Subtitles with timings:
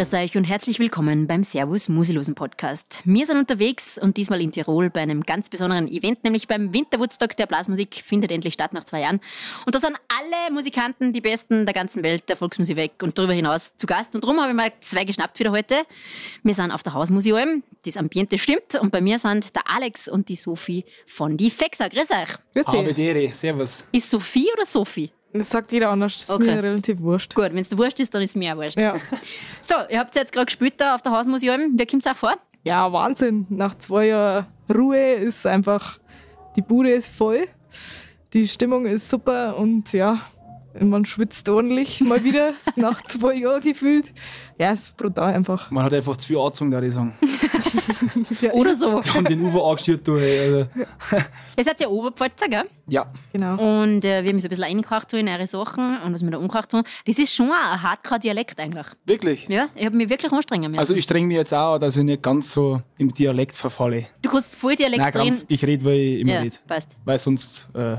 [0.00, 3.02] Grüß euch und herzlich willkommen beim Servus Musilosen Podcast.
[3.04, 7.36] Wir sind unterwegs und diesmal in Tirol bei einem ganz besonderen Event, nämlich beim Winterwoodstock
[7.36, 9.20] der Blasmusik, findet endlich statt nach zwei Jahren.
[9.66, 13.34] Und da sind alle Musikanten, die Besten der ganzen Welt der Volksmusik weg und darüber
[13.34, 14.14] hinaus zu Gast.
[14.14, 15.82] Und darum habe ich mal zwei geschnappt wieder heute.
[16.44, 20.30] Wir sind auf der Hausmuseum, das Ambiente stimmt und bei mir sind der Alex und
[20.30, 21.88] die Sophie von die Fexa.
[21.88, 22.28] Grüß euch.
[22.54, 23.34] Grüß dich.
[23.34, 23.84] Servus.
[23.92, 25.12] Ist Sophie oder Sophie?
[25.32, 26.56] Das sagt jeder anders, das ist Okay.
[26.56, 27.34] mir relativ wurscht.
[27.34, 28.78] Gut, wenn es dir wurscht ist, dann ist es mir auch wurscht.
[28.78, 28.96] Ja.
[29.62, 31.78] So, ihr habt jetzt gerade gespielt da auf der Hausmuseum.
[31.78, 32.34] Wie kommt es auch vor?
[32.64, 33.46] ja, Wahnsinn.
[33.48, 35.98] Nach zwei Jahren Ruhe ist einfach,
[36.56, 37.46] die Bude ist voll,
[38.34, 40.20] die Stimmung ist super und ja,
[40.78, 44.12] man schwitzt ordentlich mal wieder, nach zwei Jahren gefühlt.
[44.60, 45.70] Ja, es ist brutal einfach.
[45.70, 47.14] Man hat einfach zu viel angezogen, da ich sagen.
[48.40, 49.00] Ja, Oder so.
[49.00, 50.18] Die haben den Ufer angeschürt, du.
[50.18, 50.66] Hey, also.
[51.56, 52.64] Ihr seid ja Oberpfalzer, gell?
[52.88, 53.52] Ja, Genau.
[53.82, 56.38] Und äh, wir haben uns ein bisschen eingekauft in eure Sachen und was wir da
[56.38, 56.84] umgekauft haben.
[57.06, 58.86] Das ist schon ein Hardcore-Dialekt eigentlich.
[59.04, 59.46] wirklich.
[59.48, 60.80] Ja, ich habe mich wirklich anstrengen müssen.
[60.80, 64.06] Also ich streng mich jetzt auch, an, dass ich nicht ganz so im Dialekt verfalle.
[64.22, 65.12] du kannst voll Dialekt Nein.
[65.12, 66.56] Kampf, ich rede, weil ich immer Ja, rede.
[66.66, 66.98] passt.
[67.04, 67.96] Weil sonst, äh,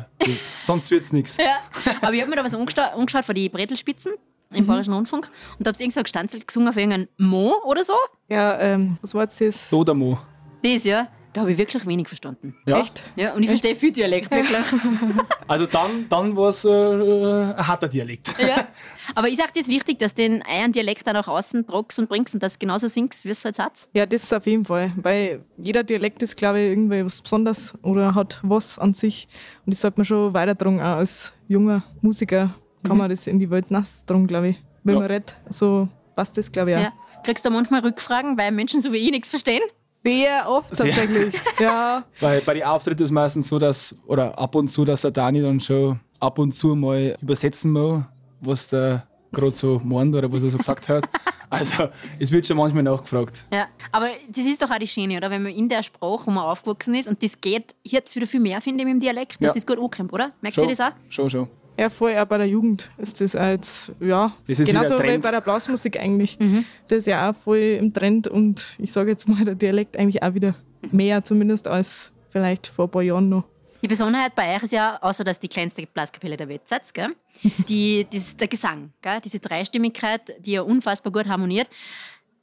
[0.63, 1.37] sonst wird's nichts.
[1.41, 1.57] Ja.
[2.01, 4.13] Aber ich habe mir da was angesta- angeschaut von die Bretelspitzen
[4.51, 4.57] Mhm.
[4.57, 7.55] im Bayerischen Rundfunk und da habt ihr irgend so ein Gestanzel gesungen auf irgendeinen Mo
[7.65, 7.93] oder so.
[8.29, 9.73] Ja, ähm, was war jetzt das?
[9.73, 10.17] Oder Mo.
[10.63, 11.07] Das, ja.
[11.33, 12.55] Da habe ich wirklich wenig verstanden.
[12.65, 12.79] Ja.
[12.79, 13.03] Echt?
[13.15, 14.57] Ja, und ich verstehe viel Dialekt, wirklich.
[15.47, 18.35] Also dann, dann war es äh, ein harter Dialekt.
[18.37, 18.67] ja.
[19.15, 21.99] Aber ich sage, das ist wichtig, dass du den euren Dialekt dann nach außen tragst
[21.99, 23.87] und bringst und das genauso singst, wie es halt sagt.
[23.93, 27.75] Ja, das ist auf jeden Fall, weil jeder Dialekt ist, glaube ich, irgendwie was Besonderes
[27.81, 29.27] oder hat was an sich.
[29.65, 32.53] Und das sollte man schon weitertragen, auch als junger Musiker
[32.83, 34.61] kann man das in die Welt nass tragen, glaube ich.
[34.83, 35.01] Wenn Ja.
[35.01, 36.81] man redet, so passt das, glaube ich, auch.
[36.81, 36.93] Ja.
[37.23, 39.61] Kriegst du manchmal Rückfragen, weil Menschen so wie ich nichts verstehen?
[40.03, 40.87] Sehr oft Sehr.
[40.87, 41.35] tatsächlich.
[41.59, 42.03] ja.
[42.19, 45.11] Weil bei den Auftritten ist es meistens so, dass, oder ab und zu, dass der
[45.11, 48.03] Dani dann schon ab und zu mal übersetzen muss,
[48.39, 51.07] was der gerade so meint oder was er so gesagt hat.
[51.53, 53.45] Also es wird schon manchmal nachgefragt.
[53.51, 53.65] Ja.
[53.91, 55.29] Aber das ist doch auch die Schöne, oder?
[55.29, 58.39] Wenn man in der Sprache, wo man aufgewachsen ist, und das geht jetzt wieder viel
[58.39, 59.53] mehr, finde ich, mit dem Dialekt, dass Ja.
[59.55, 60.31] das gut ankommt, oder?
[60.39, 60.95] Merkt Schon, ihr das auch?
[61.09, 61.49] schon, schon.
[61.77, 65.31] Ja, voll auch bei der Jugend ist das jetzt, ja, Das ist genauso wie bei
[65.31, 66.37] der Blasmusik eigentlich.
[66.39, 66.65] Mhm.
[66.87, 70.21] Das ist ja auch voll im Trend und ich sage jetzt mal, der Dialekt eigentlich
[70.21, 70.55] auch wieder
[70.91, 73.45] mehr zumindest als vielleicht vor ein paar Jahren noch.
[73.81, 77.15] Die Besonderheit bei euch ist ja, außer dass die kleinste Blaskapelle der Welt seid, gell?
[77.67, 79.19] Die, das, der Gesang, gell?
[79.23, 81.67] diese Dreistimmigkeit, die ja unfassbar gut harmoniert.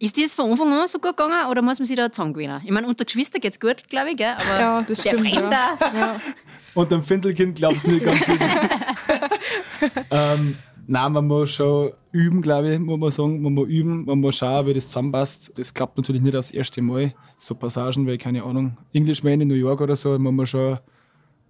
[0.00, 2.60] Ist das von Anfang an so gut gegangen oder muss man sich da zusammengewöhnen?
[2.64, 4.34] Ich meine, unter Geschwistern geht's gut, glaube ich, gell?
[4.36, 6.20] aber Ja, das der stimmt, Fremde, Ja.
[6.74, 8.48] Und dem Findelkind glaubt es nicht ganz sicher.
[10.12, 13.42] ähm, nein, man muss schon üben, glaube ich, muss man sagen.
[13.42, 15.52] Man muss üben, man muss schauen, wie das zusammenpasst.
[15.58, 17.12] Das klappt natürlich nicht aufs erste Mal.
[17.36, 20.78] So Passagen wie, keine Ahnung, Englishman in New York oder so, man muss schon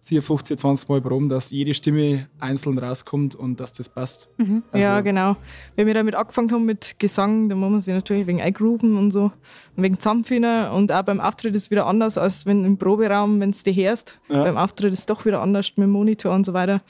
[0.00, 4.28] 10, 15, 20 Mal proben, dass jede Stimme einzeln rauskommt und dass das passt.
[4.38, 5.36] Also, ja, genau.
[5.76, 9.10] Wenn wir damit angefangen haben mit Gesang, dann muss man sich natürlich wegen eingrooven und
[9.10, 9.32] so,
[9.76, 10.70] und wegen zusammenfinden.
[10.70, 14.18] Und auch beim Auftritt ist wieder anders, als wenn im Proberaum, wenn es dir hörst.
[14.28, 14.44] Ja.
[14.44, 16.80] Beim Auftritt ist es doch wieder anders mit dem Monitor und so weiter.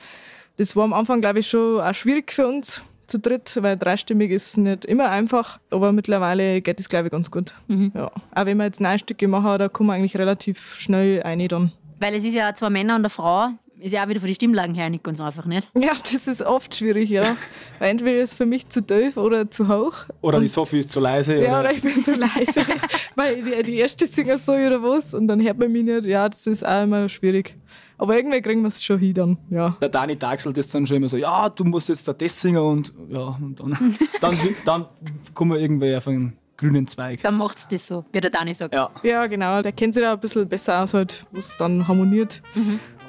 [0.56, 4.30] Das war am Anfang, glaube ich, schon auch schwierig für uns zu dritt, weil dreistimmig
[4.30, 7.54] ist nicht immer einfach, aber mittlerweile geht es, glaube ich, ganz gut.
[7.94, 8.10] Ja.
[8.34, 11.72] Auch wenn wir jetzt neue Stücke machen, da kommen wir eigentlich relativ schnell rein dann.
[12.00, 13.48] Weil es ist ja zwei Männer und eine Frau,
[13.81, 15.70] ist ja auch wieder von den Stimmlagen her nicht ganz einfach, nicht?
[15.75, 17.36] Ja, das ist oft schwierig, ja.
[17.78, 19.94] Weil entweder ist es für mich zu tief oder zu hoch.
[20.20, 21.37] Oder die Und- Sophie ist zu leise.
[21.37, 22.66] Ja, oder oder ich bin zu leise.
[23.14, 26.06] Weil die, die erste singt so oder was und dann hört man mich nicht.
[26.06, 27.54] Ja, das ist auch immer schwierig.
[27.98, 29.76] Aber irgendwie kriegen wir es schon hin dann, ja.
[29.81, 32.62] der Dani taxelt das dann schon immer so, ja, du musst jetzt da das singen
[32.62, 34.87] und ja, und dann, dann, dann
[35.34, 37.22] kommen wir irgendwie auf einen grünen Zweig.
[37.22, 38.74] Dann macht's das so, wie der Dani sagt.
[38.74, 38.91] Ja.
[39.02, 39.62] Ja, genau.
[39.62, 42.42] Der kennt sich da ein bisschen besser aus, halt, was dann harmoniert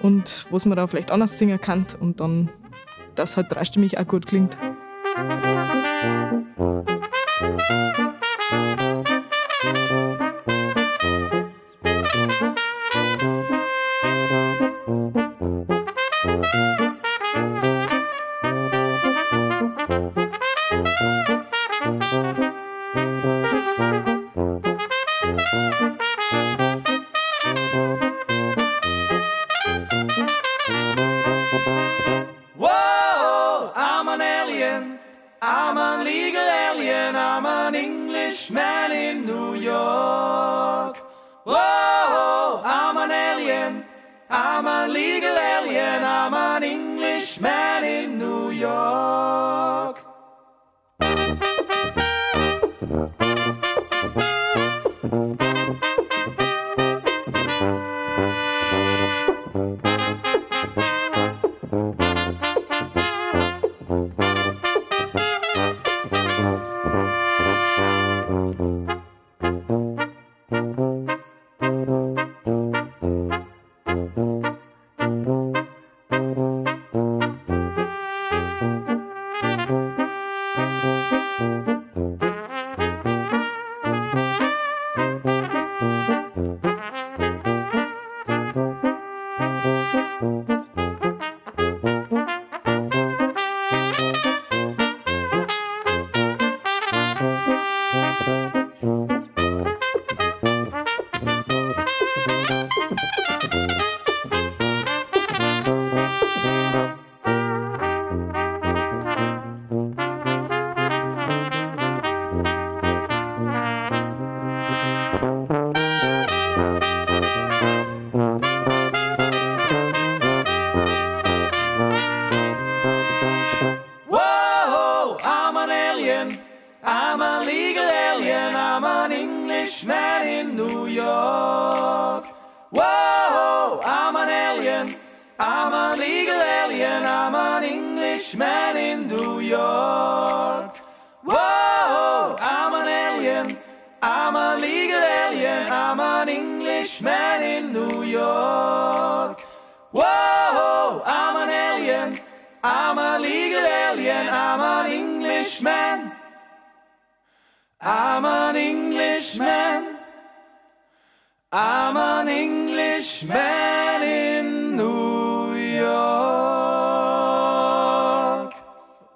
[0.02, 2.50] und was man da vielleicht anders singen kann und dann,
[3.16, 4.58] das halt dreistimmig auch gut klingt.
[6.56, 6.86] Whoa,
[35.41, 37.15] I'm a legal alien.
[37.15, 40.97] I'm an Englishman in New York.
[41.45, 43.86] Whoa, I'm an alien.
[44.30, 46.03] I'm a legal alien.
[46.03, 47.99] I'm an Englishman in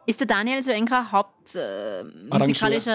[0.05, 2.01] Ist der Daniel so ein Haupt äh,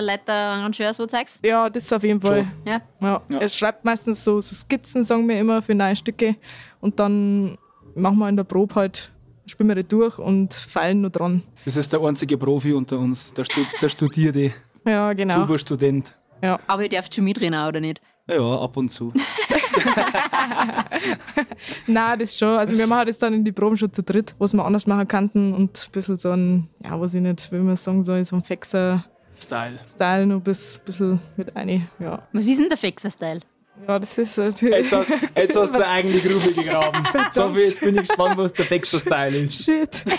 [0.00, 1.44] Leiter, Arrangeur, so zeigst?
[1.44, 2.46] Ja, das auf jeden Fall.
[2.66, 2.80] Ja.
[3.00, 3.22] Ja.
[3.28, 3.38] Ja.
[3.38, 6.36] Er schreibt meistens so, so Skizzen, sagen wir immer, für neue Stücke.
[6.80, 7.56] Und dann
[7.94, 9.10] machen wir in der Probe halt,
[9.46, 11.42] spielen wir die durch und feilen nur dran.
[11.64, 14.52] Das ist der einzige Profi unter uns, der, Stu der studierte
[14.84, 15.42] Ja, genau.
[15.42, 16.14] Tuba-Student.
[16.42, 16.60] Ja.
[16.66, 18.02] Aber ihr dürft schon mitreden, auch, oder nicht?
[18.26, 19.12] Ja, ab und zu.
[21.86, 22.58] Nein, das schon.
[22.58, 25.08] Also wir machen das dann in die Proben schon zu dritt, was wir anders machen
[25.08, 28.36] könnten und ein bisschen so ein, ja, weiß ich nicht, wie man sagen soll, so
[28.36, 30.26] ein Fexer-Style Style.
[30.26, 31.88] noch bis bisschen mit ein.
[31.98, 32.22] Ja.
[32.32, 33.40] Was ist denn der Fexer-Style?
[33.86, 34.78] ja, das ist natürlich.
[34.78, 37.06] Jetzt hast, jetzt hast du eine eigene Grube gegraben.
[37.30, 39.64] So jetzt bin ich gespannt, was der Fexer-Style ist.
[39.64, 40.04] Shit.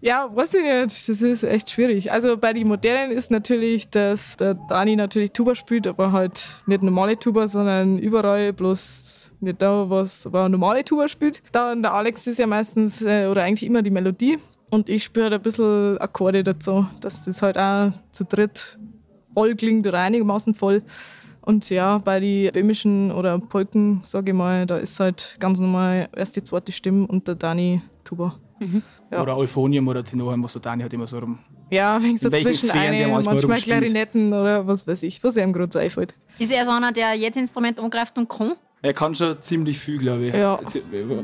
[0.00, 1.08] ja, weiß ich nicht.
[1.08, 2.12] Das ist echt schwierig.
[2.12, 6.82] Also bei den Modernen ist natürlich, dass der Dani natürlich Tuba spielt, aber halt nicht
[6.82, 11.42] normale Tuba, sondern überall bloß nicht da, was aber normale Tuba spielt.
[11.52, 14.38] Dann der Alex ist ja meistens äh, oder eigentlich immer die Melodie.
[14.70, 18.78] Und ich spiele halt ein bisschen Akkorde dazu, dass das halt auch zu dritt
[19.32, 20.82] voll klingt oder einigermaßen voll.
[21.40, 26.10] Und ja, bei den böhmischen oder Polken, sage ich mal, da ist halt ganz normal
[26.14, 28.36] erst die zweite Stimme und der Dani Tuba.
[29.10, 29.22] Ja.
[29.22, 31.38] Oder Euphonium oder Tenorem, was der Dani halt immer so rum.
[31.70, 33.58] Ja, wegen so zwischen eine, manchmal manchmal.
[33.58, 36.14] Klarinetten oder was weiß ich, was ihm gerade so einfällt.
[36.38, 38.52] Ist er so einer, der jedes Instrument angreift und kann?
[38.82, 40.34] Er kann schon ziemlich viel, glaube ich.
[40.34, 40.60] Ja.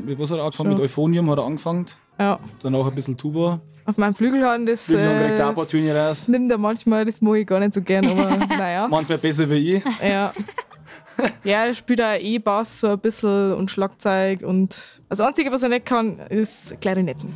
[0.03, 0.71] Mit was hat er angefangen?
[0.71, 0.77] Schon.
[0.77, 1.85] Mit Euphonium hat er angefangen.
[2.19, 3.61] Ja, Danach ein bisschen Tuba.
[3.85, 6.27] auf meinem Flügelhorn, das auch ein äh, paar Töne raus.
[6.27, 8.87] nimmt er manchmal, das mag ich gar nicht so gern, aber naja.
[8.87, 9.83] Manchmal besser wie ich.
[10.01, 10.33] Ja.
[11.43, 14.75] Ja, er spielt auch E-Bass so ein bisschen und Schlagzeug und
[15.09, 17.33] das Einzige, was er nicht kann, ist Klarinetten.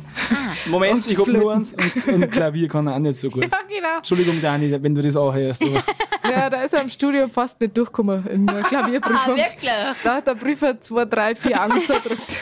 [0.66, 1.42] Moment, Und ich hab Flöten.
[1.42, 3.44] nur eins und, und Klavier kann er auch nicht so gut.
[3.44, 3.96] Ja, genau.
[3.98, 5.64] Entschuldigung, Dani, wenn du das auch hörst.
[6.30, 9.36] Ja, da ist er im Studium fast nicht durchgekommen in der Ah, Klavierprüfung.
[9.36, 9.70] wirklich?
[10.04, 12.36] da hat der Prüfer zwei, drei, vier Augen zerdrückt.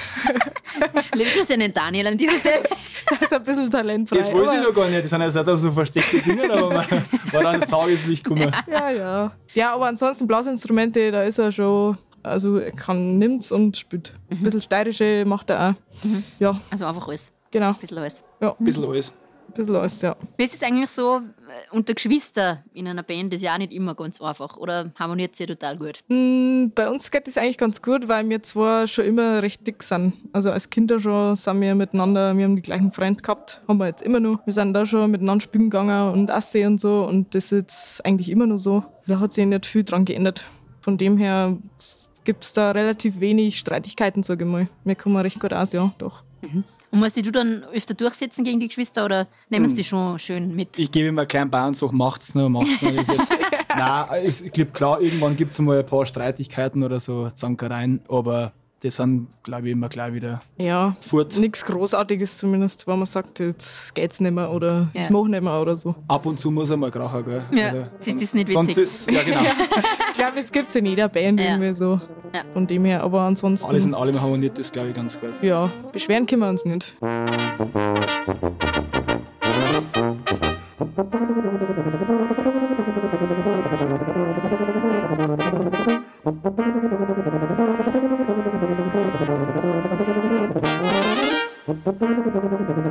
[1.15, 2.63] Liebe Grüße an den Daniel an dieser Stelle.
[3.11, 4.19] Da ist ein bisschen talentfrei.
[4.19, 5.03] das weiß ich noch gar nicht.
[5.03, 6.87] Das sind ja auch so versteckte Dinge, aber man
[7.33, 8.55] war dann das Tageslicht gekommen.
[8.71, 9.33] Ja, ja.
[9.55, 14.13] Ja, aber ansonsten Blasinstrumente, da ist er schon, also er kann nimmt's und spielt.
[14.31, 16.09] Ein bisschen steirische macht er auch.
[16.39, 17.33] Ja, Also einfach alles.
[17.51, 17.69] genau.
[17.69, 18.23] Ein bisschen alles.
[18.43, 19.11] Ja, Ein bisschen alles.
[19.55, 20.17] Bisschen alles, ja.
[20.37, 21.23] Wie ist es eigentlich so äh,
[21.77, 23.33] unter Geschwister in einer Band?
[23.33, 24.57] Das ist ja auch nicht immer ganz einfach.
[24.57, 26.01] Oder harmoniert ihr total gut?
[26.09, 29.83] Mm, Bei uns geht das eigentlich ganz gut, weil wir zwar schon immer recht dick
[29.83, 30.13] sind.
[30.33, 33.87] Also als Kinder schon sind wir miteinander, wir haben die gleichen Freunde gehabt, haben wir
[33.87, 34.45] jetzt immer noch.
[34.47, 38.07] Wir sind da schon miteinander spielen gegangen und Asse und so und das ist jetzt
[38.07, 38.85] eigentlich immer noch so.
[39.07, 40.45] Da hat sich nicht viel dran geändert.
[40.81, 41.57] Von dem her
[42.25, 44.69] gibt es da relativ wenig Streitigkeiten, sage ich mal.
[44.85, 46.23] Wir kommen recht gut aus, ja, doch.
[46.91, 50.57] Und musst du dann öfter durchsetzen gegen die Geschwister oder nehmen sie die schon schön
[50.57, 50.79] mit?
[50.79, 53.07] Ich gebe ihm einen kleinen Bauern, sage, macht's noch, macht's wird-
[53.77, 58.01] Nein, es- ich glaube, klar, irgendwann gibt es mal ein paar Streitigkeiten oder so, Zankereien,
[58.09, 61.37] aber die sind, glaube ich, immer gleich wieder ja, fort.
[61.37, 65.03] Nichts Großartiges zumindest, wenn man sagt, jetzt geht's nicht mehr oder ja.
[65.03, 65.95] ich mache nicht mehr oder so.
[66.07, 67.45] Ab und zu muss er mal krachen, gell?
[67.51, 68.77] Ja, also, sonst ist nicht witzig.
[68.77, 69.41] Ist, ja, genau.
[70.13, 71.47] ich glaube, es gibt es in jeder Band ja.
[71.47, 72.01] irgendwie so.
[72.35, 72.43] Ja.
[72.53, 73.67] Von dem her, aber ansonsten.
[73.67, 75.31] Alles in allem harmoniert das, glaube ich, ganz gut.
[75.43, 76.95] Ja, beschweren können wir uns nicht.
[86.35, 87.28] Musik
[91.89, 92.88] どこどこどこどこ?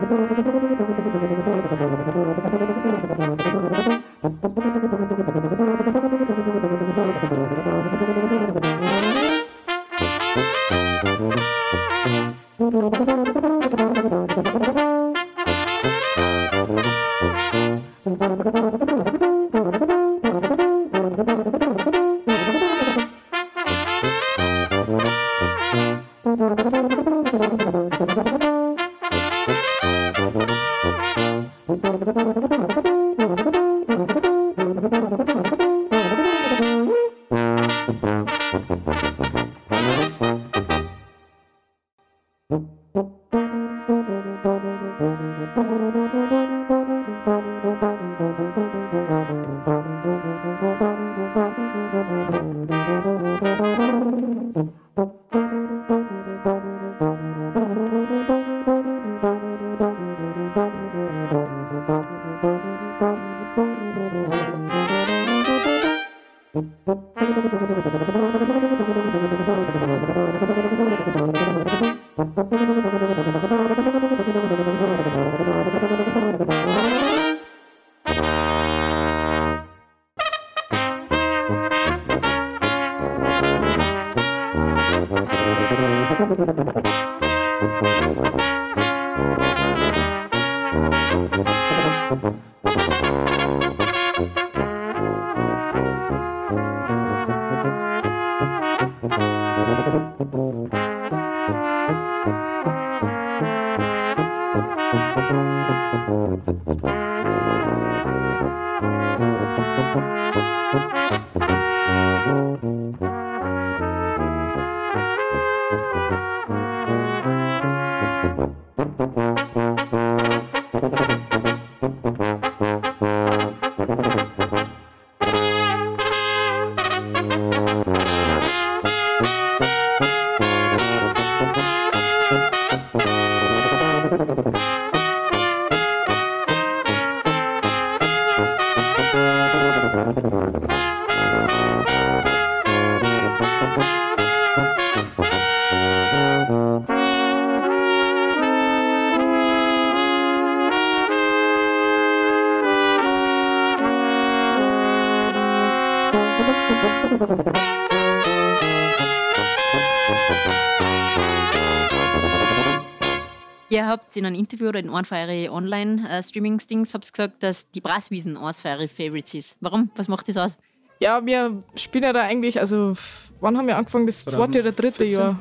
[163.70, 168.38] Ihr habt in einem Interview oder in einem von euren Online-Streaming-Stings gesagt, dass die Brasswiesen
[168.38, 169.58] eines von euren Favorites ist.
[169.60, 169.90] Warum?
[169.98, 170.58] Was macht das aus?
[171.02, 172.94] Ja, wir spielen ja da eigentlich, also
[173.42, 174.08] wann haben wir angefangen?
[174.08, 175.12] Das zweite oder dritte 2014?
[175.20, 175.40] Jahr,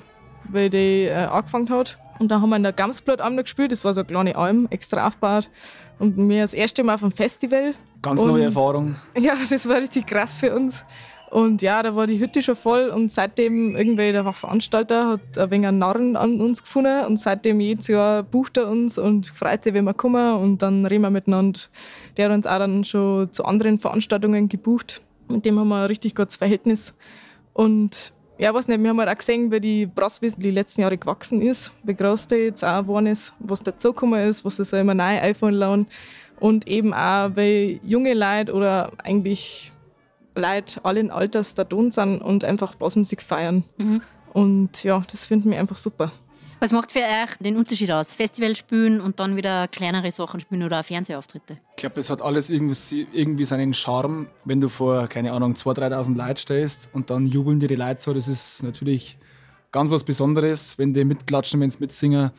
[0.49, 1.99] weil die äh, angefangen hat.
[2.19, 4.67] Und dann haben wir in der Gamsblatt am gespielt, das war so eine kleine Alm,
[4.71, 5.49] extra aufgebaut.
[6.01, 7.75] Und wir das erste Mal auf dem Festival.
[8.03, 8.97] Ganz Und- neue Erfahrung.
[9.19, 10.85] Ja, das war richtig krass für uns.
[11.31, 15.51] Und ja, da war die Hütte schon voll und seitdem irgendwie der Veranstalter hat ein
[15.51, 19.65] wenig einen Narren an uns gefunden und seitdem jedes Jahr bucht er uns und freut
[19.65, 21.61] sich, wenn wir kommen und dann reden wir miteinander.
[22.17, 25.03] Der hat uns auch dann schon zu anderen Veranstaltungen gebucht.
[25.29, 26.95] Mit dem haben wir ein richtig gutes Verhältnis.
[27.53, 30.99] Und ja, weiß nicht, wir haben halt auch gesehen, wie die Brasswiesen die letzten Jahre
[30.99, 34.95] gewachsen ist, wie groß die jetzt auch geworden ist, was dazugekommen ist, was es immer
[34.95, 35.87] neu einfallen lassen.
[36.39, 39.73] Und eben auch, weil junge Leute oder eigentlich
[40.37, 43.65] Leute allen Alters da drin sind und einfach Blasmusik feiern.
[44.33, 46.13] Und ja, das finden wir einfach super.
[46.59, 48.15] Was macht für euch den Unterschied aus?
[48.15, 51.59] Festival spielen und dann wieder kleinere Sachen spielen oder Fernsehauftritte?
[51.73, 55.93] Ich glaube, es hat alles irgendwie, irgendwie seinen Charme, wenn du vor, keine Ahnung, 2.000,
[55.93, 58.15] 3.000 Leuten stehst und dann jubeln dir die Leute so.
[58.15, 59.19] Das ist natürlich
[59.71, 62.31] ganz was Besonderes, wenn die mitklatschen, wenn sie mitsingen.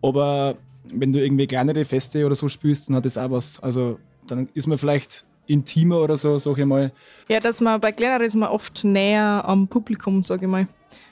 [0.00, 3.60] Aber wenn du irgendwie kleinere Feste oder so spielst, dann hat das auch was.
[3.60, 6.92] Also dann ist man vielleicht intimer oder so, sag ich mal.
[7.28, 10.68] Ja, dass man bei kleineren ist man oft näher am Publikum, sage ich mal.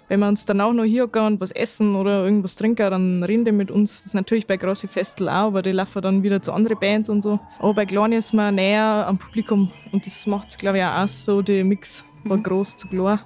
[0.08, 3.22] Wenn wir uns dann auch noch hier gehen und was essen oder irgendwas trinken, dann
[3.22, 3.98] reden die mit uns.
[3.98, 7.08] Das ist natürlich bei großen Festeln auch, aber die laufen dann wieder zu anderen Bands
[7.08, 7.38] und so.
[7.60, 11.42] Aber bei kleinen ist man näher am Publikum und das macht, glaube ich, auch so
[11.42, 13.20] den Mix von groß zu klein.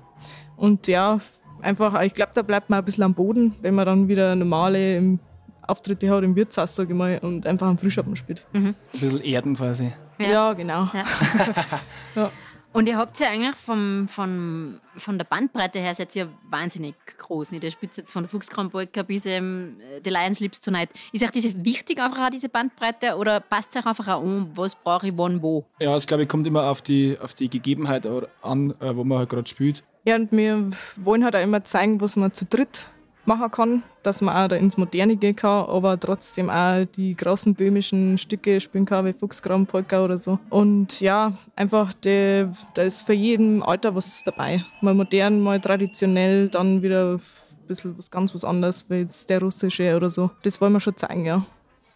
[0.56, 1.18] Und ja,
[1.62, 4.98] einfach, ich glaube, da bleibt man ein bisschen am Boden, wenn man dann wieder normale
[4.98, 5.20] im
[5.68, 8.44] Auftritte hat im Wirtshaus, sage ich mal, und einfach am Frühschoppen spielt.
[8.52, 9.92] Ein bisschen Erden quasi.
[10.18, 10.28] Ja.
[10.28, 10.88] Ja, genau.
[12.74, 17.52] Und ihr habt ja eigentlich vom, vom, von der Bandbreite her seid ihr wahnsinnig groß.
[17.52, 17.62] Nicht?
[17.62, 20.88] Ihr spielt jetzt von der Fuchskrambolka bis ähm, The Lions Lips Tonight.
[21.12, 24.74] Ist euch diese wichtig einfach auch diese Bandbreite oder passt euch einfach auch an, was
[24.74, 25.64] brauche ich wann wo?
[25.78, 28.08] Ja, es glaube ich kommt immer auf die, auf die Gegebenheit
[28.42, 29.84] an, äh, wo man halt gerade spielt.
[30.04, 32.88] Ja, und wir wollen halt auch immer zeigen, was man zu dritt
[33.26, 37.54] machen kann, dass man auch da ins Moderne gehen kann, aber trotzdem auch die großen
[37.54, 40.38] böhmischen Stücke spielen kann, wie Fuchsgram, Polka oder so.
[40.50, 44.64] Und ja, einfach, die, da ist für jeden Alter was dabei.
[44.80, 47.20] Mal modern, mal traditionell, dann wieder ein
[47.66, 50.30] bisschen was ganz was anderes, wie jetzt der russische oder so.
[50.42, 51.46] Das wollen wir schon zeigen, ja.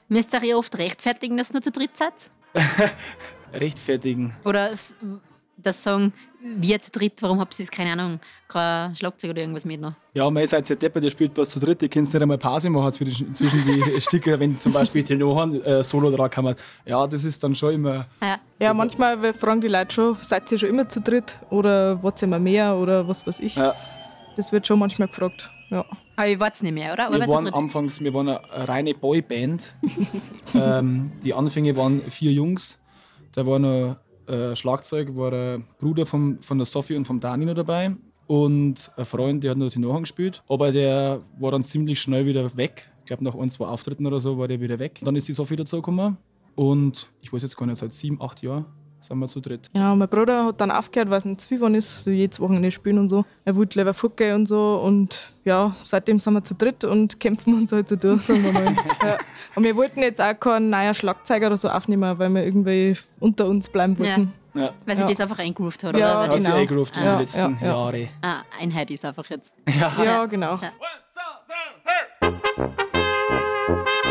[0.09, 2.31] Müsst ihr euch oft rechtfertigen, dass ihr nur zu dritt seid?
[3.53, 4.35] Rechtfertigen.
[4.45, 4.71] Oder
[5.63, 9.65] das sagen, wir zu dritt, warum habt ihr jetzt, keine Ahnung, kein Schlagzeug oder irgendwas
[9.65, 9.95] mit noch?
[10.15, 12.39] Ja, man ist halt sehr deppert, der spielt was zu dritt, die kannst nicht einmal
[12.39, 16.55] Pause machen zwischen, zwischen die Stücke, wenn zum Beispiel Tenoren äh, Solo dran kann.
[16.87, 18.07] Ja, das ist dann schon immer.
[18.23, 18.39] Ja.
[18.61, 22.27] Ja, manchmal fragen die Leute schon, seid ihr schon immer zu dritt oder wollt ihr
[22.27, 23.57] immer mehr oder was weiß ich.
[23.57, 23.75] Ja,
[24.37, 25.85] Das wird schon manchmal gefragt, ja.
[26.17, 27.09] Aber ihr wart nicht mehr, oder?
[27.09, 29.77] oder wir ihr waren anfangs, wir waren eine reine Boyband.
[30.55, 32.79] ähm, die Anfänge waren vier Jungs.
[33.33, 33.97] Da war noch
[34.29, 37.97] äh, Schlagzeug, war der Bruder vom, von der Sophie und vom Dani noch dabei.
[38.27, 40.43] Und ein Freund, der hat noch Nachhang gespielt.
[40.49, 42.91] Aber der war dann ziemlich schnell wieder weg.
[43.01, 45.01] Ich glaube, nach ein, zwei Auftritten oder so war der wieder weg.
[45.03, 46.19] Dann ist die Sophie dazugekommen.
[46.55, 48.67] Und ich weiß jetzt gar nicht, seit sieben, acht Jahren
[49.01, 49.71] sind wir zu dritt.
[49.73, 52.41] Genau, mein Bruder hat dann aufgehört, weil es nicht zu viel geworden ist, so jedes
[52.41, 53.25] Wochenende spielen und so.
[53.45, 57.55] Er wollte lieber fortgehen und so und ja, seitdem sind wir zu dritt und kämpfen
[57.55, 58.65] uns halt so durch, sagen wir mal.
[59.05, 59.19] ja.
[59.55, 63.47] Und wir wollten jetzt auch keinen neuen Schlagzeuger oder so aufnehmen, weil wir irgendwie unter
[63.47, 64.33] uns bleiben wollten.
[64.55, 64.73] Ja.
[64.87, 65.09] Weil sie Ja.
[65.09, 66.35] das einfach eingroovt hat, Ja, oder?
[66.35, 66.57] Das genau.
[66.57, 67.67] sich eingerufen in Ja, den letzten ja, ja.
[67.67, 68.09] Jahren.
[68.23, 69.53] ah, Einheit ist einfach jetzt.
[69.79, 70.59] Ja, genau.
[70.59, 70.73] Gibt
[74.05, 74.08] es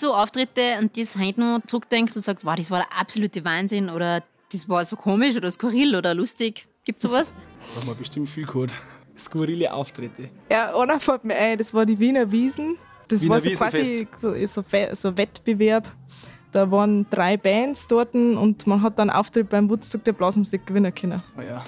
[0.00, 3.44] so Auftritte, an die es heute noch zurückdenkt und sagst, wow, das war der absolute
[3.44, 6.66] Wahnsinn oder das war so komisch oder skurril oder lustig?
[6.84, 7.32] Gibt es sowas?
[7.74, 8.72] Da haben wir bestimmt viel gehört.
[9.16, 10.30] Skurrile Auftritte.
[10.50, 12.76] Ja, einer fällt mir ein, das war die Wiener Wiesen.
[13.06, 14.08] Das Wiener war so quasi
[14.46, 15.88] so, so ein Wettbewerb.
[16.52, 20.92] Da waren drei Bands dort und man hat dann Auftritt beim Woodstock der Blasmusik gewinnen
[20.94, 21.22] können.
[21.38, 21.62] Oh ja.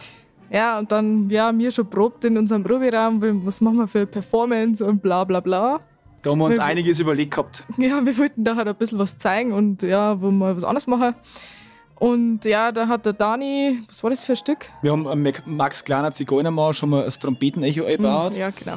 [0.51, 4.07] Ja, und dann, ja, wir schon probt in unserem Proberaum, was machen wir für eine
[4.07, 5.81] Performance und bla bla bla.
[6.23, 7.65] Da haben wir uns Wir- einiges überlegt gehabt.
[7.79, 10.87] Ja, wir wollten da halt ein bisschen was zeigen und ja, wo wir was anderes
[10.87, 11.15] machen.
[11.97, 14.69] Und ja, da hat der Dani, was war das für ein Stück?
[14.83, 18.35] Wir haben am Mac- Max Kleiner Zigeunermann schon mal das Trompetenecho eingebaut.
[18.37, 18.77] Ja, genau.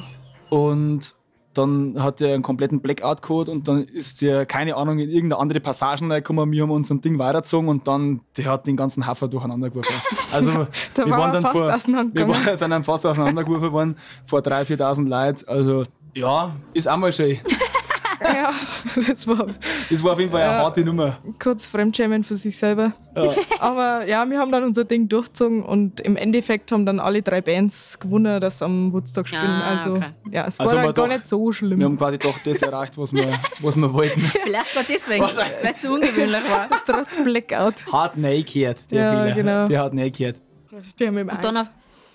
[0.49, 1.15] Und
[1.55, 5.39] dann hat er einen kompletten Blackout gehabt und dann ist der, keine Ahnung, in irgendeine
[5.41, 6.51] andere Passagen reingekommen.
[6.51, 9.93] Wir haben unser Ding weitergezogen und dann, der hat den ganzen Hafer durcheinander geworfen.
[10.33, 11.63] Also, Da waren wir fast vor,
[12.13, 15.47] wir waren, sind dann fast auseinandergeworfen worden vor 3.000, 4.000 Leuten.
[15.47, 15.83] Also,
[16.15, 17.37] ja, ist auch mal schön.
[18.21, 18.51] Ja,
[19.07, 19.45] das war
[19.89, 20.63] Das war auf jeden Fall eine Ja.
[20.63, 21.17] harte Nummer.
[21.37, 22.93] kurz Fremdschämen für sich selber.
[23.59, 27.41] Aber ja, wir haben dann unser Ding durchgezogen und im Endeffekt haben dann alle drei
[27.41, 29.43] Bands gewonnen, das am Woodstock spielen.
[29.45, 30.05] Ah, also okay.
[30.31, 31.77] ja, es Also war gar doch- nicht so schlimm.
[31.77, 33.27] Wir haben quasi doch das erreicht, was wir,
[33.59, 34.21] was wir wollten.
[34.43, 35.29] Vielleicht gerade deswegen, weil
[35.63, 36.69] es so ungewöhnlich war.
[36.85, 37.85] Trotz Blackout.
[37.91, 39.35] Hart naked, der Ja, Fehler.
[39.35, 39.67] genau.
[39.67, 40.41] Der hat naked.
[40.99, 41.37] Die haben im Eis.
[41.41, 41.69] Dann auf,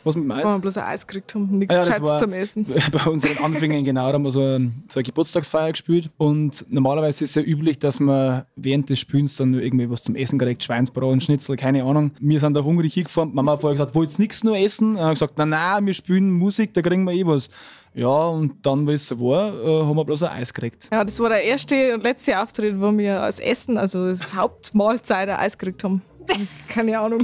[0.04, 0.50] Was mit dem Weil Eis?
[0.50, 2.66] wir bloß ein Eis gekriegt haben, nichts Ah ja, Gescheites zum Essen.
[2.92, 7.24] Bei unseren Anfängen genau, da haben wir so, ein, so eine Geburtstagsfeier gespielt und normalerweise
[7.24, 10.38] ist es ja üblich, dass man während des Spielens dann nur irgendwie was zum Essen
[10.38, 12.12] kriegt, Schweinsbraten, Schnitzel, keine Ahnung.
[12.20, 14.96] Wir sind da hungrig hingefahren, Mama hat vorher gesagt, wollt ihr nichts nur essen?
[14.96, 17.50] Und hat gesagt, nein, nein, wir spielen Musik, da kriegen wir eh was.
[17.92, 20.88] Ja, und dann, wie es so war, äh, haben wir bloß ein Eis gekriegt.
[20.92, 25.28] Ja, das war der erste und letzte Auftritt, wo wir als Essen, also als Hauptmahlzeit
[25.28, 26.00] ein Eis gekriegt haben.
[26.68, 27.22] Keine Ahnung,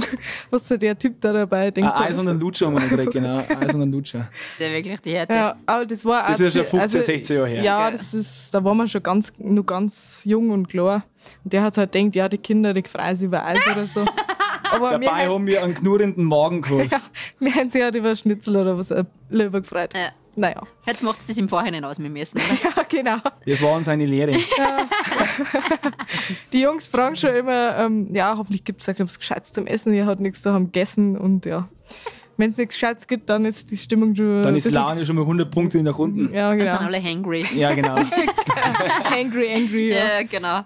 [0.49, 1.91] was da der Typ da dabei denkt.
[1.93, 3.37] Ein Eis und ein Lutscher haben wir gekriegt, genau.
[3.37, 4.29] Eis und ein Lutscher.
[4.59, 5.33] der wirklich die Härte.
[5.33, 7.63] Ja, aber das war Das ist ja schon zu- 15, 16 Jahre her.
[7.63, 11.05] Ja, das ist, da waren wir schon ganz, nur ganz jung und klar.
[11.43, 14.05] Und der hat halt gedacht, ja, die Kinder, die freuen sich über Eis oder so.
[14.71, 16.91] Aber wir, Dabei haben, haben wir einen knurrenden Magen gehabt.
[16.91, 17.01] ja,
[17.39, 19.93] wir haben sich halt über Schnitzel oder was äh, lieber gefreut.
[19.93, 20.09] Ja.
[20.37, 22.75] Naja, Jetzt macht es das im Vorhinein aus mit dem Essen, oder?
[22.77, 23.17] ja, genau.
[23.43, 24.37] Das war uns eine Lehre.
[26.53, 29.93] Die Jungs fragen schon immer, ähm, ja, hoffentlich gibt es was Gescheites zum Essen.
[29.93, 31.67] Ihr habt nichts zu haben gegessen und ja.
[32.37, 34.43] Wenn es nichts Gescheites gibt, dann ist die Stimmung schon.
[34.43, 36.31] Dann ist Laune schon mal 100 Punkte nach unten.
[36.31, 36.71] Ja, Dann genau.
[36.71, 37.43] sind alle hangry.
[37.55, 37.95] Ja, genau.
[39.11, 39.89] Angry, angry.
[39.89, 40.19] Ja.
[40.19, 40.61] Ja, genau.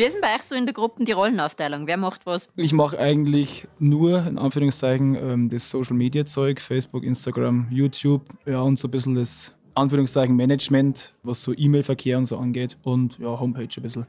[0.00, 1.86] Wie ist denn bei euch so in der Gruppe die Rollenaufteilung?
[1.86, 2.48] Wer macht was?
[2.56, 8.62] Ich mache eigentlich nur, in Anführungszeichen, ähm, das Social Media Zeug, Facebook, Instagram, YouTube, ja,
[8.62, 13.38] und so ein bisschen das Anführungszeichen Management, was so E-Mail-Verkehr und so angeht und ja,
[13.38, 14.06] Homepage ein bisschen.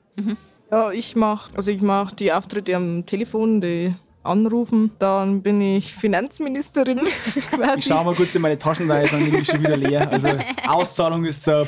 [0.71, 4.91] Ja, ich mache also ich mach die Auftritte am Telefon, die anrufen.
[4.97, 6.99] Dann bin ich Finanzministerin
[7.49, 7.80] quasi.
[7.80, 10.10] Ich schaue mal kurz in meine Taschen bin ich schon wieder leer.
[10.10, 10.30] Also
[10.69, 11.65] Auszahlung ist so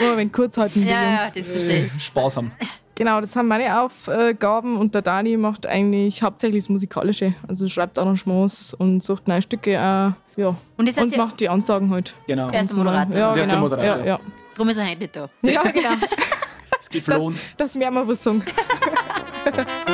[0.00, 1.34] Nur wenn kurz halten die Ja, ja, Jungs.
[1.34, 2.04] das verstehe ich.
[2.04, 2.50] sparsam.
[2.94, 7.32] Genau, das sind meine Aufgaben und der Dani macht eigentlich hauptsächlich das Musikalische.
[7.46, 10.12] Also schreibt Arrangements und sucht neue Stücke auch.
[10.36, 10.48] Ja.
[10.76, 12.14] Und Und ja- macht die Ansagen halt.
[12.26, 12.48] Genau.
[12.50, 13.20] Er ist der Moderator.
[13.20, 13.60] Ja, Der ist der genau.
[13.68, 13.98] Moderator.
[14.00, 14.20] Ja, ja.
[14.56, 15.28] Drum ist er heute nicht da.
[15.42, 15.90] ja genau.
[15.90, 16.08] Es
[16.78, 17.38] Das, geflohen.
[17.56, 18.42] das mehr mal was sagen.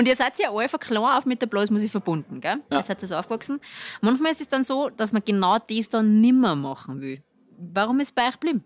[0.00, 2.56] Und ihr seid ja alle von klein auf mit der Blasmusik verbunden, gell?
[2.70, 3.60] Ihr seid so aufgewachsen.
[4.00, 7.22] Manchmal ist es dann so, dass man genau das dann nimmer machen will.
[7.58, 8.64] Warum ist es bei euch geblieben?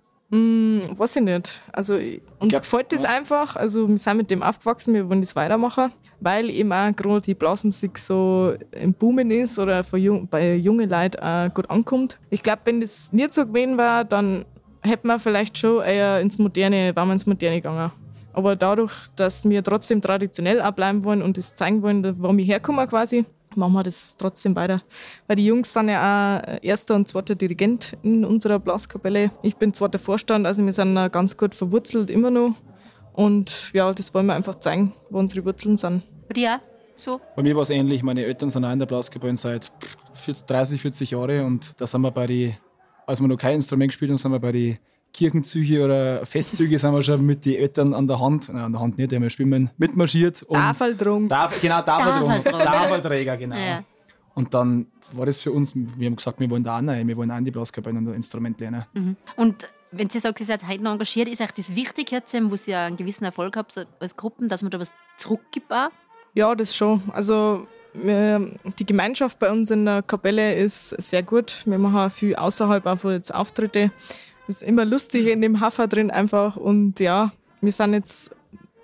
[0.97, 1.61] Weiß ich nicht.
[1.73, 3.57] Also ich- uns glaub, gefällt das einfach.
[3.57, 7.35] Also wir sind mit dem aufgewachsen, wir wollen das weitermachen, weil eben auch gerade die
[7.35, 12.19] Blasmusik so im Boomen ist oder jung, bei jungen Leuten auch gut ankommt.
[12.31, 14.45] Ich glaube, wenn das nicht so gewesen war, dann
[14.83, 17.91] hätten wir vielleicht schon eher ins Moderne, waren wir ins Moderne gegangen.
[18.35, 22.45] Aber dadurch, dass wir trotzdem traditionell auch bleiben wollen und das zeigen wollen, wo wir
[22.45, 24.83] herkommen quasi, machen wir das trotzdem weiter.
[25.27, 29.31] Weil die Jungs sind ja auch erster und zweiter Dirigent in unserer Blaskapelle.
[29.43, 32.55] Ich bin zweiter Vorstand, also wir sind ganz gut verwurzelt immer noch.
[33.13, 36.03] Und ja, das wollen wir einfach zeigen, wo unsere Wurzeln sind.
[36.27, 36.61] Bei dir?
[36.97, 37.21] So?
[37.37, 38.03] Bei mir war es ähnlich.
[38.03, 39.71] Meine Eltern sind auch in der Blaskapelle seit
[40.15, 42.55] 40, 30, 40 Jahren und da sind wir bei die,
[43.07, 44.79] als wir noch kein Instrument gespielt haben, sind wir bei die
[45.15, 48.81] Kirchenzüge oder Festzüge sind wir schon mit den Eltern an der Hand, nein, an der
[48.81, 50.43] Hand nicht, die haben wir spielen mitmarschiert.
[50.43, 51.29] Und Tafeldrung.
[51.29, 52.65] Darf, genau, Tafelträger.
[52.65, 53.37] Tafelträger.
[53.37, 53.57] Genau.
[53.57, 53.85] Ja.
[54.35, 57.17] Und dann war das für uns, wir haben gesagt, wir wollen da auch rein, wir
[57.17, 58.85] wollen auch in die Blaskapelle und ein Instrument lernen.
[59.37, 62.57] Und wenn Sie sagen, Sie seid heute noch engagiert, ist euch das wichtig jetzt, wo
[62.57, 65.91] Sie ja einen gewissen Erfolg habt so als Gruppen, dass man da was zurückgibt auch?
[66.35, 67.01] Ja, das schon.
[67.13, 71.63] Also die Gemeinschaft bei uns in der Kapelle ist sehr gut.
[71.65, 73.93] Wir machen auch viel außerhalb auch von jetzt Auftritte.
[74.47, 76.57] Das ist immer lustig in dem Hafer drin einfach.
[76.57, 78.31] Und ja, wir sind jetzt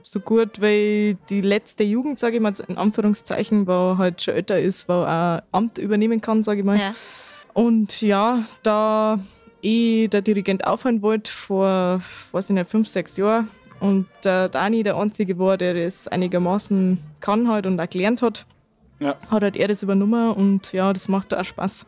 [0.02, 4.58] so gut, weil die letzte Jugend, sage ich mal, in Anführungszeichen, wo halt schon älter
[4.58, 6.78] ist, wo auch Amt übernehmen kann, sage ich mal.
[6.78, 6.94] Ja.
[7.52, 9.18] Und ja, da
[9.60, 12.00] ich der Dirigent aufhören wollte vor,
[12.32, 13.48] weiß ich nicht, fünf, sechs Jahren
[13.80, 18.46] und der Dani der Einzige war, der das einigermaßen kann halt und auch gelernt hat,
[19.00, 19.16] Ja.
[19.30, 21.84] hat halt er das übernommen und ja, das macht auch Spaß,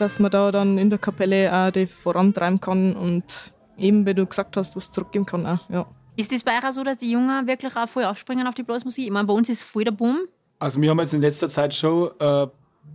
[0.00, 4.26] dass man da dann in der Kapelle auch die vorantreiben kann und eben, wie du
[4.26, 5.86] gesagt hast, was zurückgeben kann auch, ja.
[6.16, 8.62] Ist das bei euch auch so, dass die Jungen wirklich auch voll aufspringen auf die
[8.62, 9.06] Blasmusik?
[9.06, 10.18] Ich meine, bei uns ist voll der Boom.
[10.58, 12.46] Also wir haben jetzt in letzter Zeit schon äh,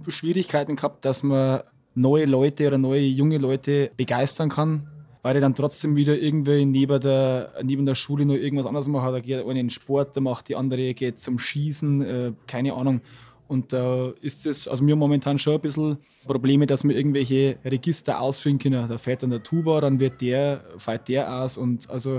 [0.08, 1.62] Schwierigkeiten gehabt, dass man
[1.96, 4.88] neue Leute oder neue junge Leute begeistern kann,
[5.24, 9.12] weil die dann trotzdem wieder irgendwie neben der, neben der Schule noch irgendwas anderes machen.
[9.12, 12.74] Da geht einer in den Sport, da macht die andere geht zum Schießen, äh, keine
[12.74, 13.02] Ahnung.
[13.48, 18.20] Und da ist es, also haben momentan schon ein bisschen Probleme, dass wir irgendwelche Register
[18.20, 18.88] ausfüllen können.
[18.90, 22.16] Da fährt dann der Tuba, dann wird der, fällt der aus und also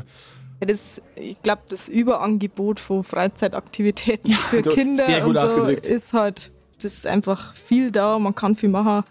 [0.61, 5.67] Ja, das, ich glaube, das Überangebot von Freizeitaktivitäten für du- Kinder sehr gut und so
[5.69, 9.05] ist halt, das ist einfach viel da, man kann viel machen.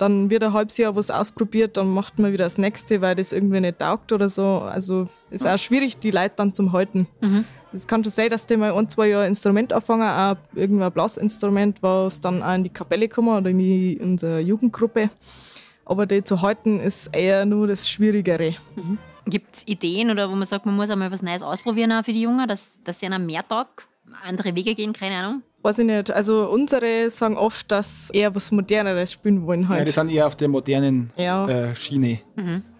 [0.00, 3.32] Dann wird ein halbes Jahr was ausprobiert, dann macht man wieder das nächste, weil das
[3.32, 4.60] irgendwie nicht taugt oder so.
[4.60, 7.06] Also ist auch schwierig, die Leute dann zum Halten.
[7.74, 11.82] Es kann schon sein, dass die mal ein, zwei Jahre Instrument anfangen, auch irgendein Blasinstrument,
[11.82, 15.10] was dann auch in die Kapelle kommen oder in die, unsere Jugendgruppe.
[15.84, 18.56] Aber die zu halten ist eher nur das Schwierigere.
[19.26, 22.12] Gibt es Ideen oder wo man sagt, man muss einmal was Neues ausprobieren auch für
[22.12, 23.86] die Jungen, dass, dass sie an einem Mehrtag
[24.24, 25.42] andere Wege gehen, keine Ahnung?
[25.62, 26.10] Weiß ich nicht.
[26.10, 29.88] Also unsere sagen oft, dass sie eher was Moderneres spielen wollen Ja, halt.
[29.88, 31.46] die sind eher auf der modernen Ja.
[31.48, 32.20] äh, Schiene.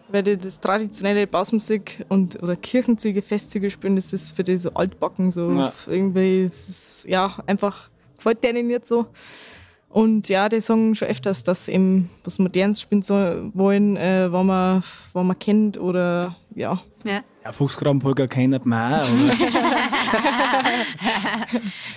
[0.08, 4.70] Weil die das traditionelle Blasmusik und oder Kirchenzüge, Festzüge spielen, das ist für die so
[4.74, 5.72] altbacken, so Ja.
[5.86, 9.06] irgendwie, ist, ja, einfach gefällt denen nicht so.
[9.88, 13.14] Und ja, die sagen schon öfters, dass sie eben was Modernes spielen so,
[13.54, 16.80] wollen, äh, was, man, was man kennt oder ja.
[17.04, 17.22] Ja.
[17.50, 19.08] Ja, Fuchsgrabenpolka kennt man auch.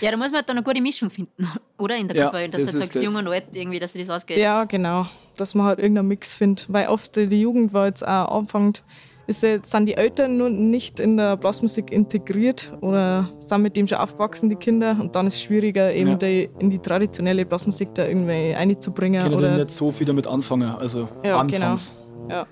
[0.01, 1.95] Ja, da muss man halt dann eine gute Mischung finden, oder?
[1.95, 3.03] In der Ja, Kapelle, dass das du sagst, das.
[3.03, 4.37] jung und alt, irgendwie, dass das ausgeht.
[4.39, 5.05] Ja, genau.
[5.37, 6.65] Dass man halt irgendeinen Mix findet.
[6.73, 8.83] Weil oft die Jugend, war jetzt auch anfängt,
[9.27, 13.85] ist jetzt, sind die Eltern nur nicht in der Blasmusik integriert oder sind mit dem
[13.87, 14.97] schon aufgewachsen, die Kinder.
[14.99, 16.15] Und dann ist es schwieriger, eben Ja.
[16.17, 19.21] die, in die traditionelle Blasmusik da irgendwie einzubringen.
[19.21, 20.69] Können Oder, dann nicht so viel damit anfangen.
[20.75, 21.93] Also Ja, anfangs.
[22.29, 22.47] ja.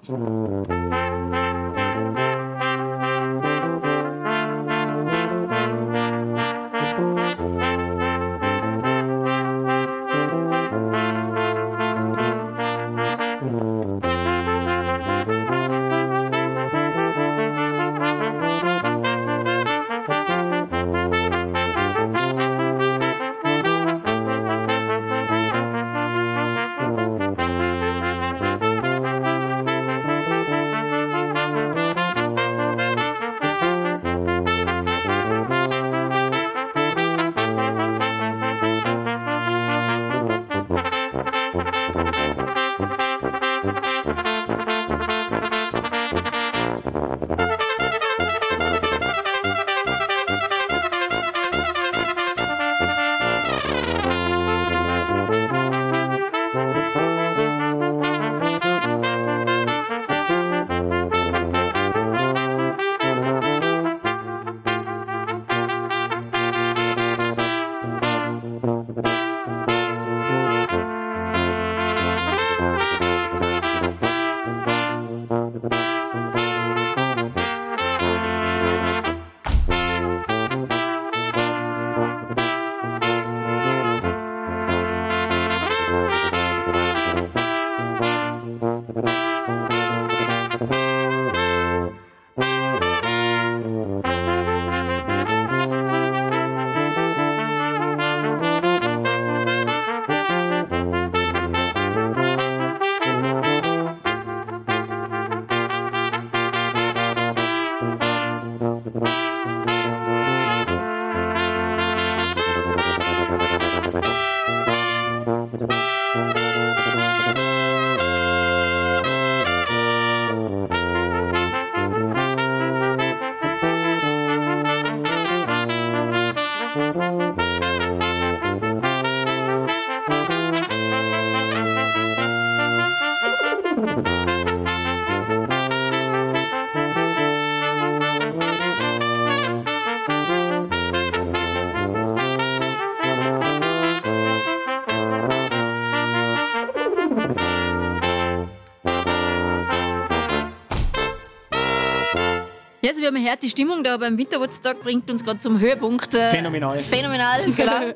[152.82, 156.16] Ja, also wir haben gehört, die Stimmung da beim Winterwurztag bringt uns gerade zum Höhepunkt.
[156.16, 156.80] Äh, Phänomenal.
[156.80, 157.94] Phänomenal, genau.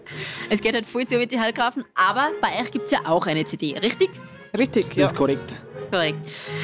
[0.50, 3.26] es geht halt voll zu mit die Hallgrafen, aber bei euch gibt es ja auch
[3.26, 4.12] eine CD, richtig?
[4.58, 5.06] Richtig, Das ja.
[5.06, 5.58] ist korrekt.
[5.92, 6.18] Korrekt.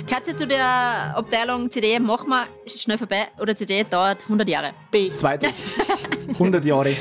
[0.09, 4.71] Katze zu der Abteilung CD, machen wir, ist schnell vorbei, oder CD dauert 100 Jahre.
[4.89, 5.11] B.
[5.13, 5.63] Zweites.
[6.29, 6.95] 100 Jahre.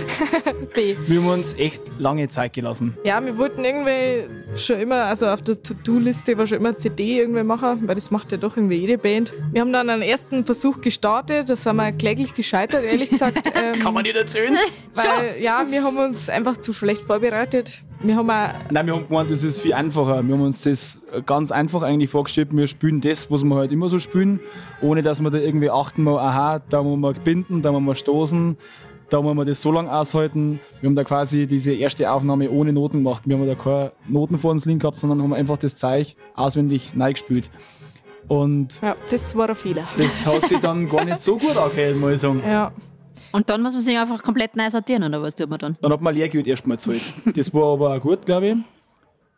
[0.74, 0.96] B.
[1.06, 2.96] Wir haben uns echt lange Zeit gelassen.
[3.04, 7.42] Ja, wir wollten irgendwie schon immer, also auf der To-Do-Liste war schon immer CD irgendwie
[7.42, 9.32] machen, weil das macht ja doch irgendwie jede Band.
[9.52, 13.50] Wir haben dann einen ersten Versuch gestartet, da sind wir kläglich gescheitert, ehrlich gesagt.
[13.54, 14.58] Ähm, Kann man nicht erzählen?
[14.94, 17.82] weil, ja, wir haben uns einfach zu schlecht vorbereitet.
[18.02, 20.22] Wir haben auch, Nein, wir haben gemeint, das ist viel einfacher.
[20.26, 22.48] Wir haben uns das ganz einfach eigentlich vorgestellt.
[22.52, 24.40] Wir spielen das, was wir halt immer so spielen,
[24.80, 27.94] ohne dass wir da irgendwie achten, mal, aha, da muss man binden, da muss man
[27.94, 28.56] stoßen,
[29.10, 30.60] da muss man das so lange aushalten.
[30.80, 33.24] Wir haben da quasi diese erste Aufnahme ohne Noten gemacht.
[33.26, 36.92] Wir haben da keine Noten vor uns liegen gehabt, sondern haben einfach das Zeug auswendig
[36.94, 37.50] neu gespielt.
[38.28, 39.84] Und Ja, das war ein Fehler.
[39.98, 42.40] das hat sich dann gar nicht so gut angehört, muss ich sagen.
[42.46, 42.72] Ja.
[43.32, 45.76] Und dann muss man sich einfach komplett neu sortieren, oder was tut man dann?
[45.80, 47.02] Dann hat man Lehrgeld erstmal gezahlt.
[47.34, 48.56] Das war aber auch gut, glaube ich.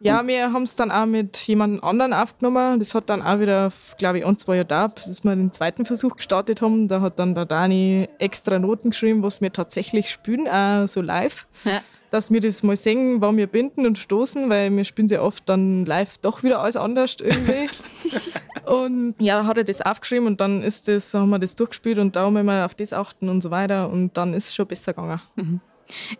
[0.04, 2.80] Ja, wir haben es dann auch mit jemand anderen aufgenommen.
[2.80, 5.84] Das hat dann auch wieder, glaube ich, ein, zwei Jahre gedauert, bis wir den zweiten
[5.84, 6.88] Versuch gestartet haben.
[6.88, 11.46] Da hat dann der Dani extra Noten geschrieben, was wir tatsächlich spielen, auch so live.
[11.64, 11.82] Ja.
[12.10, 15.48] Dass wir das mal singen, wann wir binden und stoßen, weil wir spielen sehr oft
[15.48, 17.70] dann live doch wieder alles anders irgendwie.
[18.66, 21.98] und ja, da hat er das aufgeschrieben und dann ist das, haben wir das durchgespielt
[21.98, 24.66] und da müssen wir auf das achten und so weiter und dann ist es schon
[24.66, 25.20] besser gegangen.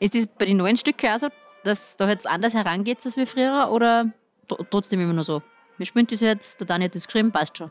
[0.00, 1.28] Ist das bei den neuen Stücken auch so,
[1.64, 4.12] dass da jetzt anders herangeht als wie früher oder
[4.48, 5.42] tr- trotzdem immer nur so?
[5.78, 7.70] Wir spielen das jetzt, der Dani hat das geschrieben, passt schon.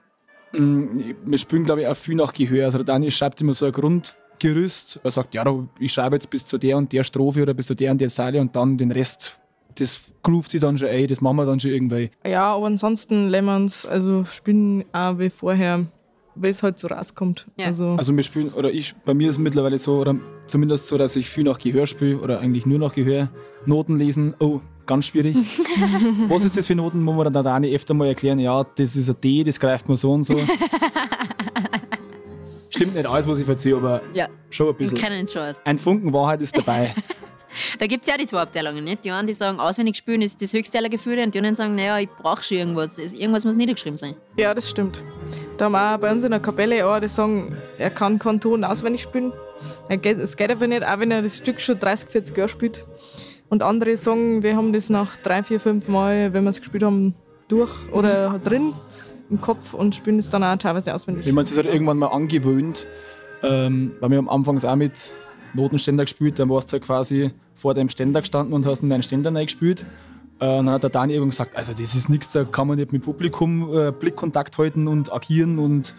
[0.53, 2.65] Wir spielen, glaube ich, auch viel nach Gehör.
[2.65, 4.99] Also der Daniel schreibt immer so ein Grundgerüst.
[5.03, 5.45] Er sagt, ja,
[5.79, 8.09] ich schreibe jetzt bis zu der und der Strophe oder bis zu der und der
[8.09, 9.39] Zeile und dann den Rest,
[9.75, 12.11] das groovt sich dann schon ein, das machen wir dann schon irgendwie.
[12.25, 15.85] Ja, aber ansonsten Lemons, also spielen auch wie vorher,
[16.35, 17.47] wie es halt so rauskommt.
[17.57, 17.67] Ja.
[17.67, 20.15] Also, Also wir spielen, oder ich, bei mir ist es mittlerweile so, oder
[20.47, 23.29] zumindest so, dass ich viel nach Gehör spiele oder eigentlich nur nach Gehör.
[23.65, 25.35] Noten lesen, oh, ganz schwierig.
[26.29, 27.03] Was ist das für Noten?
[27.03, 29.87] Muss man dann der Dani öfter mal erklären, ja, das ist ein D, das greift
[29.87, 30.33] man so und so.
[32.69, 35.27] Stimmt nicht alles, was ich erzähle, aber Ja, schon ein ich bisschen.
[35.27, 35.61] schon aus.
[35.65, 36.93] Ein Funken Wahrheit ist dabei.
[37.79, 39.05] Da gibt es ja auch die zwei Abteilungen, nicht?
[39.05, 41.75] Die einen, die sagen, auswendig spielen ist das höchste aller Gefühle und die anderen sagen,
[41.75, 42.97] naja, ich brauche schon irgendwas.
[42.97, 44.15] Irgendwas muss niedergeschrieben sein.
[44.37, 45.03] ja, das stimmt.
[45.57, 48.39] Da haben wir auch bei uns in der Kapelle auch, die sagen, er kann keinen
[48.39, 49.33] Ton auswendig spielen.
[49.89, 52.85] Geht, es geht aber nicht, auch wenn er das Stück schon 30, 40 Jahre spielt.
[53.49, 56.83] Und andere sagen, wir haben das nach drei, vier, fünf Mal, wenn wir es gespielt
[56.83, 57.15] haben,
[57.47, 58.73] durch oder drin
[59.29, 61.25] im Kopf und spielen es dann auch teilweise auswendig.
[61.25, 62.87] Wenn man sich halt irgendwann mal angewöhnt,
[63.43, 64.93] ähm, weil wir am Anfangs auch mit
[65.53, 69.03] Notenständer gespielt, dann warst du halt quasi vor deinem Ständer gestanden und hast in deinen
[69.03, 69.81] Ständer reingespielt.
[70.39, 72.91] Äh, dann hat der Dani irgendwann gesagt, also das ist nichts, da kann man nicht
[72.93, 75.93] mit Publikum äh, Blickkontakt halten und agieren und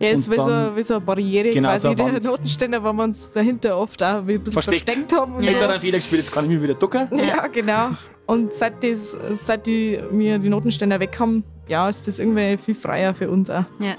[0.00, 2.20] Ja, ist Und wie so, dann- wie so eine Barriere Genau, quasi, so der.
[2.20, 4.88] Notenständer, weil wir uns dahinter oft auch ein bisschen Versteckt.
[4.88, 5.34] versteckt, haben.
[5.36, 5.50] Und Ja.
[5.52, 7.08] jetzt hat er einen Fehler gespielt, jetzt kann ich mich wieder ducken.
[7.16, 7.90] Ja, genau.
[8.26, 12.74] Und seit, das, seit die, wir die Notenständer weg haben, ja, ist das irgendwie viel
[12.74, 13.64] freier für uns auch.
[13.78, 13.94] Ja.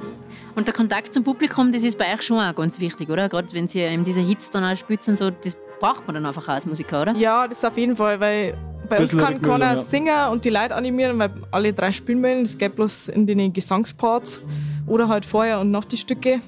[0.56, 3.28] Und der Kontakt zum Publikum, das ist bei euch schon auch ganz wichtig, oder?
[3.30, 6.26] Gerade wenn sie eben diese Hits dann auch spielt und so, das braucht man dann
[6.26, 7.14] einfach auch als Musiker, oder?
[7.14, 9.82] Ja, das auf jeden Fall, weil bei uns kann keiner ja.
[9.82, 12.44] singen und die Leute animieren, weil alle drei spielen wollen.
[12.44, 14.42] Das geht bloß in den Gesangsparts
[14.88, 16.42] oder halt vorher und nach die Stücke.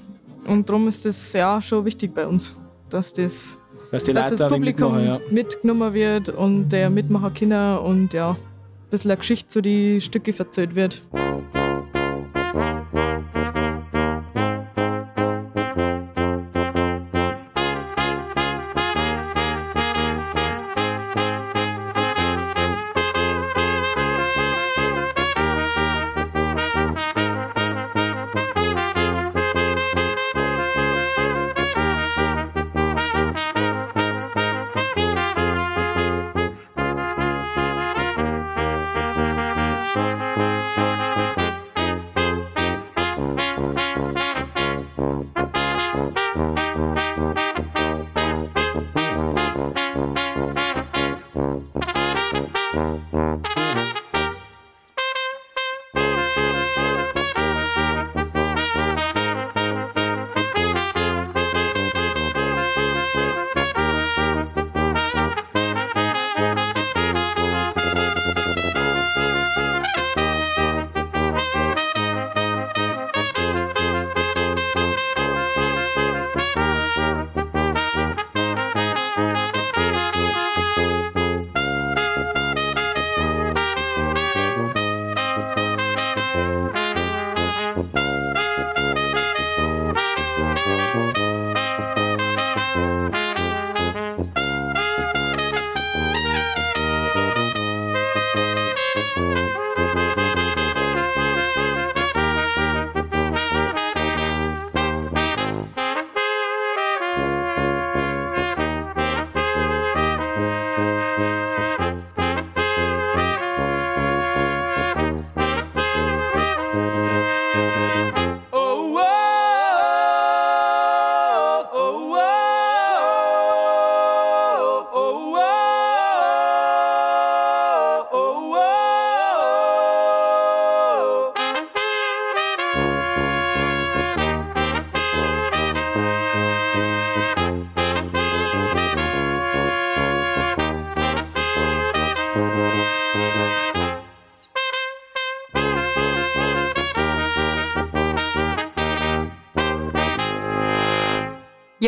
[0.46, 2.54] Und darum ist das ja schon wichtig bei uns,
[2.88, 3.58] dass das,
[3.90, 5.32] Dass das Publikum mitmachen, ja.
[5.32, 8.36] mitgenommen wird und der Mitmacher Kinder und ja,
[8.90, 11.02] bisschen eine Geschichte zu die Stücke verzählt wird.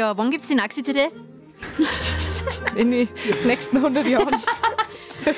[0.00, 1.08] Ja, wann gibt es die Naxi-CD?
[2.74, 3.08] In den
[3.44, 4.28] nächsten 100 Jahren.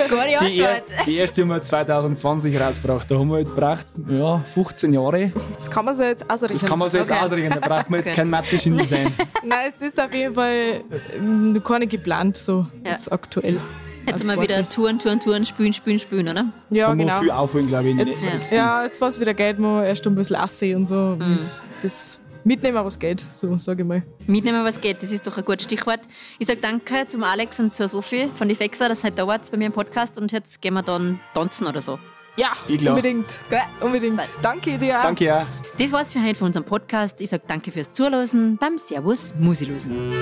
[0.08, 3.10] Gute Die, er, die erste haben wir 2020 rausgebracht.
[3.10, 5.32] Da haben wir jetzt gebraucht, ja, 15 Jahre.
[5.56, 6.60] Das kann man sich jetzt ausrechnen.
[6.60, 7.24] Das kann man sich jetzt Okay.
[7.24, 7.58] ausrechnen.
[7.60, 8.16] Da braucht man jetzt Okay.
[8.18, 9.12] kein Mathe-Genie sein.
[9.42, 10.84] Nein, es ist auf jeden Fall
[11.16, 12.92] ähm, noch keine geplant, so Ja.
[12.92, 13.60] jetzt aktuell.
[14.06, 14.68] Jetzt mal wieder.
[14.68, 16.52] Touren, Touren, Touren, spülen, spülen, spülen, oder?
[16.70, 17.18] Ja, muss genau.
[17.18, 17.96] viel aufholen, glaube ich.
[17.96, 21.16] Jetzt, nächsten- ja, jetzt was wieder geht, man erst ein bisschen aussehen und so.
[21.18, 21.40] Und
[21.82, 24.03] das mitnehmen, was geht, so sage ich mal.
[24.26, 26.01] Mitnehmen, was geht, das ist doch ein gutes Stichwort.
[26.38, 29.26] Ich sage danke zum Alex und zur Sophie von die Fexa, dass ihr heute da
[29.26, 31.99] wart bei mir im Podcast und jetzt gehen wir dann tanzen oder so.
[32.36, 33.26] Ja, unbedingt.
[33.51, 33.61] Gell?
[33.80, 34.22] Unbedingt.
[34.40, 35.03] Danke dir auch.
[35.03, 35.47] Danke, ja.
[35.78, 37.20] Das war's für heute von unserem Podcast.
[37.20, 40.12] Ich sage danke fürs Zuhören beim Servus Musilosen.